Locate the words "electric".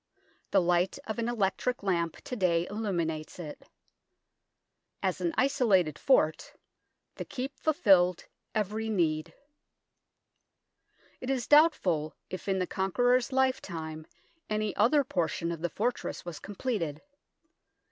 1.29-1.83